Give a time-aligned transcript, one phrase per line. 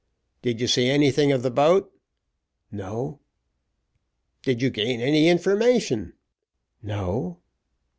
[0.41, 1.93] "Did you see anything of the boat?"
[2.71, 3.19] "No."
[4.41, 6.13] "Did you gain any information?"
[6.81, 7.37] "No."